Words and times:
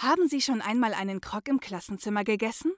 Haben 0.00 0.28
Sie 0.28 0.40
schon 0.40 0.62
einmal 0.62 0.94
einen 0.94 1.20
Krog 1.20 1.46
im 1.46 1.60
Klassenzimmer 1.60 2.24
gegessen? 2.24 2.72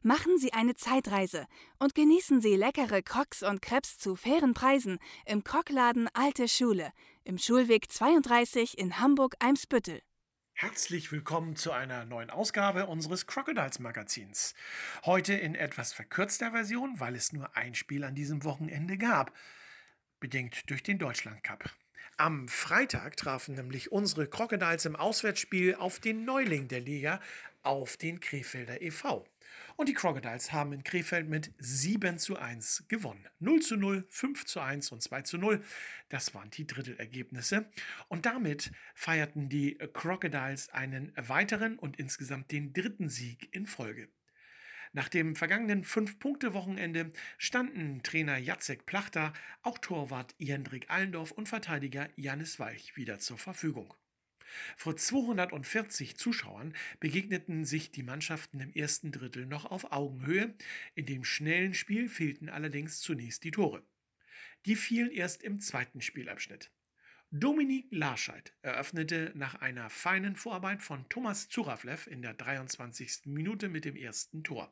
Machen 0.00 0.38
Sie 0.38 0.54
eine 0.54 0.74
Zeitreise 0.74 1.46
und 1.78 1.94
genießen 1.94 2.40
Sie 2.40 2.56
leckere 2.56 3.02
Crocs 3.02 3.42
und 3.42 3.60
Crepes 3.60 3.98
zu 3.98 4.16
fairen 4.16 4.54
Preisen 4.54 4.98
im 5.26 5.44
Krogladen 5.44 6.08
Alte 6.14 6.48
Schule 6.48 6.94
im 7.24 7.36
Schulweg 7.36 7.92
32 7.92 8.78
in 8.78 8.98
Hamburg-Eimsbüttel. 8.98 10.00
Herzlich 10.54 11.12
willkommen 11.12 11.56
zu 11.56 11.72
einer 11.72 12.06
neuen 12.06 12.30
Ausgabe 12.30 12.86
unseres 12.86 13.26
Crocodiles 13.26 13.78
Magazins. 13.78 14.54
Heute 15.04 15.34
in 15.34 15.54
etwas 15.54 15.92
verkürzter 15.92 16.52
Version, 16.52 16.98
weil 17.00 17.16
es 17.16 17.34
nur 17.34 17.54
ein 17.54 17.74
Spiel 17.74 18.02
an 18.02 18.14
diesem 18.14 18.44
Wochenende 18.44 18.96
gab, 18.96 19.36
bedingt 20.20 20.70
durch 20.70 20.82
den 20.82 20.98
Deutschland 20.98 21.44
Cup. 21.44 21.70
Am 22.16 22.48
Freitag 22.48 23.16
trafen 23.16 23.54
nämlich 23.54 23.92
unsere 23.92 24.26
Crocodiles 24.28 24.84
im 24.84 24.96
Auswärtsspiel 24.96 25.74
auf 25.74 25.98
den 25.98 26.24
Neuling 26.24 26.68
der 26.68 26.80
Liga, 26.80 27.20
auf 27.62 27.96
den 27.96 28.20
Krefelder 28.20 28.82
e.V. 28.82 29.26
Und 29.76 29.88
die 29.88 29.94
Crocodiles 29.94 30.52
haben 30.52 30.72
in 30.72 30.84
Krefeld 30.84 31.28
mit 31.28 31.52
7 31.58 32.18
zu 32.18 32.36
1 32.36 32.84
gewonnen. 32.88 33.26
0 33.40 33.60
zu 33.60 33.76
0, 33.76 34.04
5 34.08 34.44
zu 34.44 34.60
1 34.60 34.92
und 34.92 35.02
2 35.02 35.22
zu 35.22 35.38
0. 35.38 35.62
Das 36.08 36.34
waren 36.34 36.50
die 36.50 36.66
Drittelergebnisse. 36.66 37.66
Und 38.08 38.26
damit 38.26 38.72
feierten 38.94 39.48
die 39.48 39.76
Crocodiles 39.92 40.68
einen 40.70 41.12
weiteren 41.16 41.78
und 41.78 41.98
insgesamt 41.98 42.50
den 42.52 42.72
dritten 42.72 43.08
Sieg 43.08 43.48
in 43.52 43.66
Folge. 43.66 44.08
Nach 44.94 45.08
dem 45.08 45.36
vergangenen 45.36 45.84
Fünf-Punkte-Wochenende 45.84 47.12
standen 47.38 48.02
Trainer 48.02 48.36
Jacek 48.36 48.84
Plachter, 48.84 49.32
auch 49.62 49.78
Torwart 49.78 50.34
Jendrik 50.36 50.90
Allendorf 50.90 51.32
und 51.32 51.48
Verteidiger 51.48 52.10
Janis 52.16 52.58
Weich 52.58 52.94
wieder 52.94 53.18
zur 53.18 53.38
Verfügung. 53.38 53.94
Vor 54.76 54.94
240 54.94 56.16
Zuschauern 56.16 56.74
begegneten 57.00 57.64
sich 57.64 57.90
die 57.90 58.02
Mannschaften 58.02 58.60
im 58.60 58.70
ersten 58.74 59.10
Drittel 59.12 59.46
noch 59.46 59.64
auf 59.64 59.92
Augenhöhe. 59.92 60.54
In 60.94 61.06
dem 61.06 61.24
schnellen 61.24 61.72
Spiel 61.72 62.10
fehlten 62.10 62.50
allerdings 62.50 63.00
zunächst 63.00 63.44
die 63.44 63.50
Tore. 63.50 63.82
Die 64.66 64.76
fielen 64.76 65.10
erst 65.10 65.42
im 65.42 65.58
zweiten 65.60 66.02
Spielabschnitt. 66.02 66.70
Dominik 67.34 67.86
Larscheid 67.90 68.52
eröffnete 68.60 69.32
nach 69.34 69.54
einer 69.54 69.88
feinen 69.88 70.36
Vorarbeit 70.36 70.82
von 70.82 71.08
Thomas 71.08 71.48
Zuraflev 71.48 72.06
in 72.06 72.20
der 72.20 72.34
23. 72.34 73.22
Minute 73.24 73.70
mit 73.70 73.86
dem 73.86 73.96
ersten 73.96 74.44
Tor. 74.44 74.70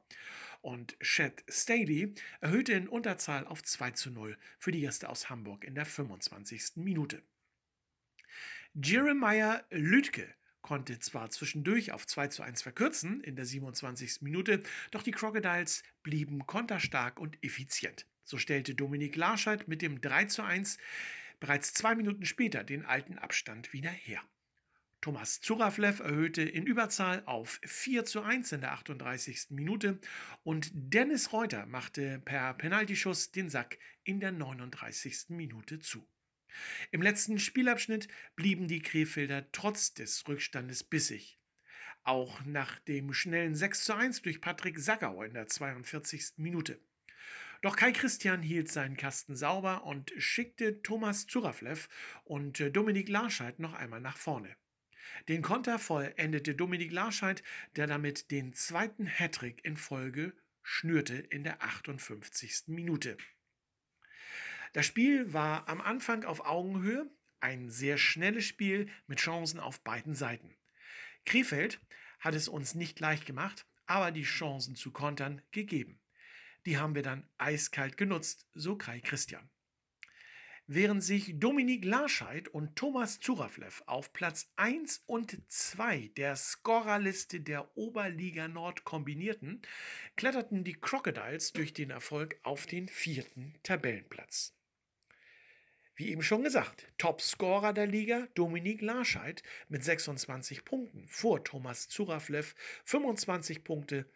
Und 0.60 0.94
Chet 1.00 1.42
Staley 1.48 2.14
erhöhte 2.42 2.74
in 2.74 2.86
Unterzahl 2.86 3.46
auf 3.46 3.62
2 3.62 3.92
zu 3.92 4.10
0 4.10 4.36
für 4.58 4.72
die 4.72 4.80
Gäste 4.82 5.08
aus 5.08 5.30
Hamburg 5.30 5.64
in 5.64 5.74
der 5.74 5.86
25. 5.86 6.72
Minute. 6.76 7.22
Jeremiah 8.74 9.64
Lütke 9.70 10.28
konnte 10.60 10.98
zwar 10.98 11.30
zwischendurch 11.30 11.92
auf 11.92 12.06
2 12.06 12.28
zu 12.28 12.42
1 12.42 12.60
verkürzen 12.60 13.22
in 13.22 13.36
der 13.36 13.46
27. 13.46 14.20
Minute, 14.20 14.62
doch 14.90 15.02
die 15.02 15.12
Crocodiles 15.12 15.82
blieben 16.02 16.46
konterstark 16.46 17.20
und 17.20 17.42
effizient. 17.42 18.04
So 18.22 18.36
stellte 18.36 18.74
Dominik 18.74 19.16
Larscheid 19.16 19.66
mit 19.66 19.80
dem 19.80 20.02
3 20.02 20.26
zu 20.26 20.42
1 20.42 20.76
bereits 21.40 21.74
zwei 21.74 21.94
Minuten 21.94 22.24
später 22.24 22.62
den 22.62 22.84
alten 22.84 23.18
Abstand 23.18 23.72
wieder 23.72 23.90
her. 23.90 24.22
Thomas 25.00 25.40
Zuraflev 25.40 26.00
erhöhte 26.00 26.42
in 26.42 26.66
Überzahl 26.66 27.22
auf 27.24 27.58
4 27.64 28.04
zu 28.04 28.20
1 28.20 28.52
in 28.52 28.60
der 28.60 28.72
38. 28.72 29.46
Minute 29.48 29.98
und 30.42 30.70
Dennis 30.74 31.32
Reuter 31.32 31.64
machte 31.64 32.20
per 32.22 32.52
Penaltyschuss 32.52 33.32
den 33.32 33.48
Sack 33.48 33.78
in 34.04 34.20
der 34.20 34.30
39. 34.30 35.30
Minute 35.30 35.78
zu. 35.78 36.06
Im 36.90 37.00
letzten 37.00 37.38
Spielabschnitt 37.38 38.08
blieben 38.36 38.68
die 38.68 38.82
Krefelder 38.82 39.50
trotz 39.52 39.94
des 39.94 40.28
Rückstandes 40.28 40.84
bissig. 40.84 41.38
Auch 42.02 42.44
nach 42.44 42.78
dem 42.80 43.14
schnellen 43.14 43.54
6 43.54 43.84
zu 43.84 43.94
1 43.94 44.22
durch 44.22 44.42
Patrick 44.42 44.78
Sackau 44.78 45.22
in 45.22 45.32
der 45.32 45.46
42. 45.46 46.32
Minute. 46.36 46.78
Doch 47.62 47.76
Kai 47.76 47.92
Christian 47.92 48.42
hielt 48.42 48.72
seinen 48.72 48.96
Kasten 48.96 49.36
sauber 49.36 49.84
und 49.84 50.12
schickte 50.16 50.82
Thomas 50.82 51.26
Zuraflev 51.26 51.88
und 52.24 52.58
äh, 52.58 52.70
Dominik 52.70 53.08
Larscheid 53.10 53.58
noch 53.58 53.74
einmal 53.74 54.00
nach 54.00 54.16
vorne. 54.16 54.56
Den 55.28 55.42
Konter 55.42 55.78
vollendete 55.78 56.54
Dominik 56.54 56.90
Larscheid, 56.90 57.42
der 57.76 57.86
damit 57.86 58.30
den 58.30 58.54
zweiten 58.54 59.06
Hattrick 59.06 59.62
in 59.64 59.76
Folge 59.76 60.32
schnürte 60.62 61.16
in 61.16 61.44
der 61.44 61.62
58. 61.62 62.68
Minute. 62.68 63.18
Das 64.72 64.86
Spiel 64.86 65.32
war 65.34 65.68
am 65.68 65.82
Anfang 65.82 66.24
auf 66.24 66.46
Augenhöhe, 66.46 67.10
ein 67.40 67.68
sehr 67.68 67.98
schnelles 67.98 68.44
Spiel 68.44 68.88
mit 69.06 69.18
Chancen 69.18 69.60
auf 69.60 69.82
beiden 69.82 70.14
Seiten. 70.14 70.56
Krefeld 71.26 71.80
hat 72.20 72.34
es 72.34 72.48
uns 72.48 72.74
nicht 72.74 73.00
leicht 73.00 73.26
gemacht, 73.26 73.66
aber 73.86 74.12
die 74.12 74.22
Chancen 74.22 74.76
zu 74.76 74.92
kontern 74.92 75.42
gegeben. 75.50 75.99
Die 76.66 76.78
haben 76.78 76.94
wir 76.94 77.02
dann 77.02 77.28
eiskalt 77.38 77.96
genutzt, 77.96 78.46
so 78.54 78.76
Kai 78.76 79.00
Christian. 79.00 79.48
Während 80.72 81.02
sich 81.02 81.32
Dominik 81.40 81.84
Larscheid 81.84 82.46
und 82.46 82.76
Thomas 82.76 83.18
Zuraflev 83.18 83.82
auf 83.86 84.12
Platz 84.12 84.52
1 84.54 85.02
und 85.06 85.36
2 85.48 86.12
der 86.16 86.36
Scorerliste 86.36 87.40
der 87.40 87.76
Oberliga 87.76 88.46
Nord 88.46 88.84
kombinierten, 88.84 89.62
kletterten 90.14 90.62
die 90.62 90.74
Crocodiles 90.74 91.52
durch 91.52 91.72
den 91.72 91.90
Erfolg 91.90 92.38
auf 92.44 92.66
den 92.66 92.86
vierten 92.86 93.54
Tabellenplatz. 93.64 94.54
Wie 95.96 96.10
eben 96.10 96.22
schon 96.22 96.44
gesagt, 96.44 96.86
Topscorer 96.98 97.72
der 97.72 97.88
Liga 97.88 98.28
Dominik 98.34 98.80
Larscheid 98.80 99.42
mit 99.68 99.82
26 99.82 100.64
Punkten 100.64 101.08
vor 101.08 101.42
Thomas 101.42 101.88
Zuraflev 101.88 102.54
25 102.84 103.64
Punkte, 103.64 104.08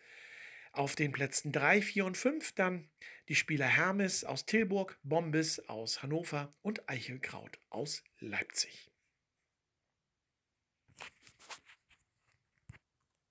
auf 0.77 0.97
den 0.97 1.13
Plätzen 1.13 1.53
3, 1.53 1.83
4 1.83 2.05
und 2.05 2.17
5 2.17 2.53
dann 2.53 2.89
die 3.29 3.35
Spieler 3.35 3.67
Hermes 3.67 4.25
aus 4.25 4.45
Tilburg, 4.45 4.99
Bombis 5.03 5.61
aus 5.61 6.03
Hannover 6.03 6.55
und 6.63 6.89
Eichelkraut 6.89 7.59
aus 7.71 8.05
Leipzig. 8.21 8.91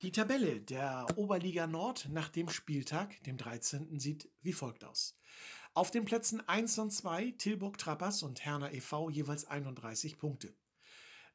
Die 0.01 0.11
Tabelle 0.11 0.59
der 0.59 1.05
Oberliga 1.15 1.65
Nord 1.65 2.09
nach 2.09 2.27
dem 2.27 2.49
Spieltag, 2.49 3.23
dem 3.23 3.37
13., 3.37 3.99
sieht 3.99 4.29
wie 4.41 4.51
folgt 4.51 4.83
aus. 4.83 5.17
Auf 5.73 5.91
den 5.91 6.03
Plätzen 6.03 6.45
1 6.47 6.77
und 6.79 6.91
2 6.91 7.31
Tilburg 7.37 7.77
Trappers 7.77 8.21
und 8.21 8.43
Herner 8.43 8.73
e.V. 8.73 9.09
jeweils 9.09 9.45
31 9.45 10.17
Punkte. 10.17 10.53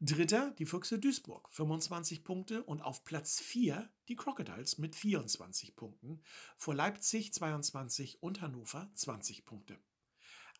Dritter 0.01 0.53
die 0.61 0.65
Füchse 0.65 1.01
Duisburg, 1.01 1.49
25 1.51 2.23
Punkte 2.23 2.63
und 2.63 2.83
auf 2.83 3.03
Platz 3.03 3.41
4 3.41 3.91
die 4.07 4.15
Crocodiles 4.15 4.79
mit 4.79 4.95
24 4.95 5.75
Punkten, 5.75 6.23
vor 6.57 6.77
Leipzig 6.77 7.35
22 7.35 8.23
und 8.23 8.41
Hannover 8.41 8.89
20 8.95 9.45
Punkte. 9.45 9.77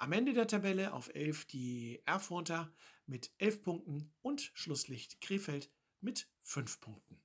Am 0.01 0.11
Ende 0.11 0.33
der 0.33 0.49
Tabelle 0.49 0.93
auf 0.93 1.15
11 1.15 1.45
die 1.45 2.03
Erfurter 2.05 2.73
mit 3.07 3.31
11 3.39 3.63
Punkten 3.63 4.13
und 4.23 4.51
Schlusslicht 4.55 5.21
Krefeld 5.21 5.71
mit 6.01 6.29
5 6.43 6.81
Punkten. 6.81 7.21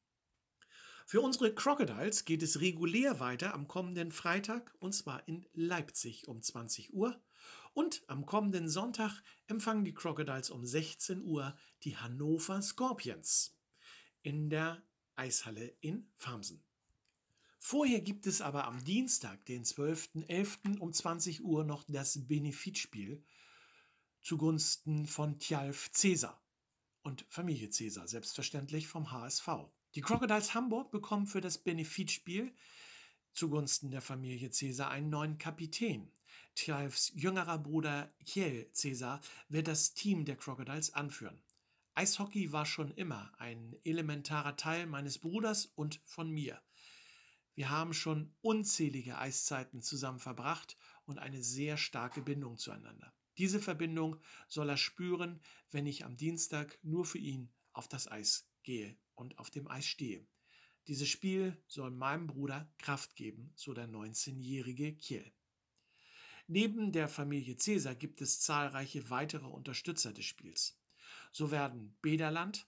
Für 1.07 1.21
unsere 1.21 1.53
Crocodiles 1.53 2.25
geht 2.25 2.43
es 2.43 2.61
regulär 2.61 3.19
weiter 3.19 3.55
am 3.55 3.67
kommenden 3.67 4.11
Freitag 4.11 4.71
und 4.79 4.93
zwar 4.93 5.27
in 5.27 5.47
Leipzig 5.53 6.27
um 6.27 6.43
20 6.43 6.93
Uhr 6.93 7.19
und 7.73 8.03
am 8.07 8.25
kommenden 8.25 8.69
Sonntag 8.69 9.23
empfangen 9.47 9.83
die 9.83 9.93
Crocodiles 9.93 10.49
um 10.49 10.65
16 10.65 11.21
Uhr 11.23 11.57
die 11.83 11.97
Hannover 11.97 12.61
Scorpions 12.61 13.57
in 14.21 14.49
der 14.49 14.83
Eishalle 15.15 15.75
in 15.81 16.11
Farmsen. 16.15 16.63
Vorher 17.59 18.01
gibt 18.01 18.27
es 18.27 18.41
aber 18.41 18.65
am 18.65 18.83
Dienstag, 18.83 19.45
den 19.45 19.63
12.11. 19.63 20.79
um 20.79 20.91
20 20.91 21.43
Uhr 21.43 21.63
noch 21.63 21.83
das 21.87 22.27
Benefizspiel 22.27 23.23
zugunsten 24.21 25.05
von 25.05 25.39
Tjalf 25.39 25.91
Cäsar 25.91 26.41
und 27.03 27.25
Familie 27.29 27.69
Cäsar, 27.69 28.07
selbstverständlich 28.07 28.87
vom 28.87 29.11
HSV. 29.11 29.47
Die 29.95 30.01
Crocodiles 30.01 30.53
Hamburg 30.53 30.91
bekommen 30.91 31.27
für 31.27 31.41
das 31.41 31.57
Benefizspiel 31.57 32.53
zugunsten 33.33 33.91
der 33.91 34.01
Familie 34.01 34.51
Cäsar 34.51 34.89
einen 34.89 35.09
neuen 35.09 35.37
Kapitän. 35.37 36.11
Tjalfs 36.55 37.11
jüngerer 37.15 37.57
Bruder 37.57 38.13
Kjell 38.25 38.71
Cäsar 38.71 39.21
wird 39.49 39.67
das 39.67 39.93
Team 39.93 40.25
der 40.25 40.37
Crocodiles 40.37 40.93
anführen. 40.93 41.41
Eishockey 41.95 42.51
war 42.51 42.65
schon 42.65 42.91
immer 42.91 43.31
ein 43.37 43.75
elementarer 43.83 44.55
Teil 44.55 44.87
meines 44.87 45.19
Bruders 45.19 45.67
und 45.75 46.01
von 46.05 46.29
mir. 46.29 46.61
Wir 47.55 47.69
haben 47.69 47.93
schon 47.93 48.33
unzählige 48.41 49.17
Eiszeiten 49.17 49.81
zusammen 49.81 50.19
verbracht 50.19 50.75
und 51.05 51.19
eine 51.19 51.43
sehr 51.43 51.77
starke 51.77 52.21
Bindung 52.21 52.57
zueinander. 52.57 53.13
Diese 53.37 53.59
Verbindung 53.59 54.17
soll 54.47 54.69
er 54.69 54.77
spüren, 54.77 55.39
wenn 55.71 55.85
ich 55.85 56.05
am 56.05 56.17
Dienstag 56.17 56.79
nur 56.83 57.05
für 57.05 57.19
ihn 57.19 57.51
auf 57.73 57.87
das 57.87 58.07
Eis 58.07 58.47
gehe 58.63 58.95
und 59.15 59.37
auf 59.37 59.49
dem 59.49 59.67
Eis 59.67 59.85
stehe. 59.85 60.25
Dieses 60.87 61.07
Spiel 61.07 61.57
soll 61.67 61.91
meinem 61.91 62.27
Bruder 62.27 62.69
Kraft 62.77 63.15
geben, 63.15 63.51
so 63.55 63.73
der 63.73 63.87
19-jährige 63.87 64.93
Kiel. 64.95 65.31
Neben 66.47 66.91
der 66.91 67.07
Familie 67.07 67.55
Caesar 67.55 67.95
gibt 67.95 68.21
es 68.21 68.41
zahlreiche 68.41 69.09
weitere 69.09 69.45
Unterstützer 69.45 70.11
des 70.11 70.25
Spiels. 70.25 70.77
So 71.31 71.51
werden 71.51 71.95
Bederland, 72.01 72.67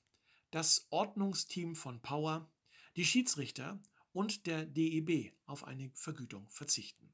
das 0.51 0.87
Ordnungsteam 0.91 1.75
von 1.75 2.01
Power, 2.01 2.49
die 2.95 3.03
Schiedsrichter 3.03 3.81
und 4.13 4.47
der 4.47 4.65
DEB 4.65 5.33
auf 5.45 5.65
eine 5.65 5.91
Vergütung 5.93 6.47
verzichten. 6.49 7.13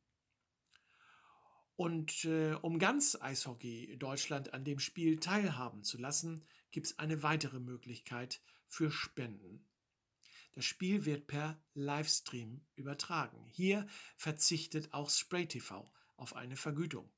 Und 1.76 2.26
äh, 2.26 2.54
um 2.62 2.78
ganz 2.78 3.18
Eishockey 3.20 3.98
Deutschland 3.98 4.54
an 4.54 4.64
dem 4.64 4.78
Spiel 4.78 5.20
teilhaben 5.20 5.84
zu 5.84 5.98
lassen, 5.98 6.46
gibt 6.70 6.86
es 6.86 7.00
eine 7.00 7.24
weitere 7.24 7.60
Möglichkeit 7.60 8.40
für 8.68 8.92
Spenden. 8.92 9.66
Das 10.54 10.66
Spiel 10.66 11.06
wird 11.06 11.28
per 11.28 11.62
Livestream 11.74 12.62
übertragen. 12.76 13.48
Hier 13.52 13.88
verzichtet 14.18 14.94
auch 14.94 15.10
Spray 15.10 15.48
TV 15.48 15.90
auf 16.18 16.36
eine 16.36 16.58
Vergütung. 16.58 17.10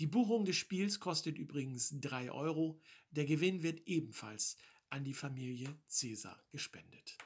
Die 0.00 0.08
Buchung 0.08 0.44
des 0.44 0.56
Spiels 0.56 0.98
kostet 0.98 1.38
übrigens 1.38 2.00
3 2.00 2.32
Euro. 2.32 2.80
Der 3.10 3.26
Gewinn 3.26 3.62
wird 3.62 3.86
ebenfalls 3.86 4.56
an 4.90 5.04
die 5.04 5.14
Familie 5.14 5.78
Cäsar 5.86 6.42
gespendet. 6.50 7.16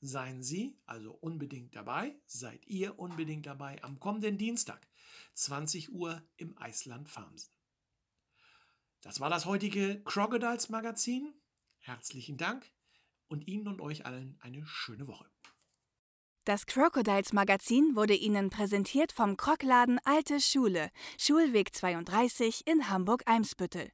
Seien 0.00 0.42
Sie 0.42 0.76
also 0.86 1.12
unbedingt 1.12 1.74
dabei, 1.74 2.16
seid 2.26 2.66
ihr 2.66 2.98
unbedingt 2.98 3.46
dabei 3.46 3.82
am 3.84 3.98
kommenden 4.00 4.38
Dienstag, 4.38 4.86
20 5.34 5.92
Uhr 5.92 6.22
im 6.36 6.58
Eisland 6.58 7.08
Farmsen. 7.08 7.52
Das 9.02 9.20
war 9.20 9.30
das 9.30 9.46
heutige 9.46 10.02
Crocodiles 10.02 10.68
Magazin. 10.68 11.32
Herzlichen 11.78 12.36
Dank 12.36 12.70
und 13.28 13.46
Ihnen 13.46 13.68
und 13.68 13.80
euch 13.80 14.06
allen 14.06 14.38
eine 14.40 14.66
schöne 14.66 15.06
Woche. 15.06 15.26
Das 16.44 16.66
Crocodiles 16.66 17.32
Magazin 17.32 17.96
wurde 17.96 18.14
Ihnen 18.14 18.50
präsentiert 18.50 19.10
vom 19.10 19.36
Krockladen 19.36 19.98
Alte 20.04 20.40
Schule, 20.40 20.90
Schulweg 21.18 21.74
32 21.74 22.66
in 22.66 22.88
Hamburg-Eimsbüttel. 22.88 23.90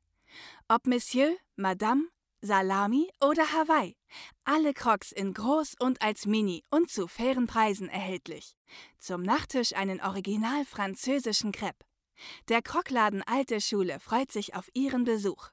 Ob 0.69 0.87
Monsieur, 0.87 1.35
Madame, 1.57 2.09
Salami 2.43 3.09
oder 3.23 3.53
Hawaii. 3.53 3.97
Alle 4.45 4.75
Crocs 4.75 5.13
in 5.13 5.33
groß 5.33 5.77
und 5.79 6.03
als 6.03 6.27
Mini 6.27 6.65
und 6.71 6.91
zu 6.91 7.07
fairen 7.07 7.47
Preisen 7.47 7.89
erhältlich. 7.89 8.57
Zum 8.99 9.23
Nachtisch 9.23 9.75
einen 9.75 10.01
original 10.01 10.65
französischen 10.65 11.53
Crepe. 11.53 11.87
Der 12.49 12.61
Krockladen 12.61 13.23
Alte 13.23 13.61
Schule 13.61 14.01
freut 14.01 14.33
sich 14.33 14.55
auf 14.55 14.69
Ihren 14.75 15.05
Besuch. 15.05 15.53